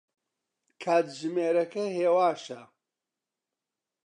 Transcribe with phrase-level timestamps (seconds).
[0.81, 2.61] کاتژمێرەکە هێواشە.